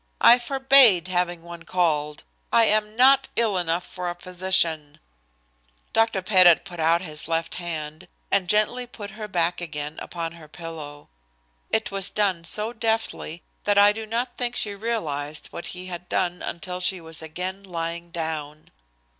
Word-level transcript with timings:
I 0.19 0.39
forbade 0.39 1.09
having 1.09 1.43
one 1.43 1.61
called. 1.61 2.23
I 2.51 2.65
am 2.65 2.95
not 2.95 3.29
ill 3.35 3.55
enough 3.55 3.85
for 3.85 4.09
a 4.09 4.15
physician." 4.15 4.99
Dr. 5.93 6.23
Pettit 6.23 6.65
put 6.65 6.79
out 6.79 7.03
his 7.03 7.27
left 7.27 7.53
hand 7.61 8.07
and 8.31 8.47
gently 8.49 8.87
put 8.87 9.11
her 9.11 9.27
back 9.27 9.61
again 9.61 9.99
upon 9.99 10.31
her 10.31 10.47
pillow. 10.47 11.09
It 11.69 11.91
was 11.91 12.09
done 12.09 12.45
so 12.45 12.73
deftly 12.73 13.43
that 13.65 13.77
I 13.77 13.91
do 13.93 14.07
not 14.07 14.37
think 14.39 14.55
she 14.55 14.73
realized 14.73 15.49
what 15.51 15.67
he 15.67 15.85
had 15.85 16.09
done 16.09 16.41
until 16.41 16.79
she 16.79 16.99
was 16.99 17.21
again 17.21 17.61
lying 17.61 18.09
down. 18.09 18.71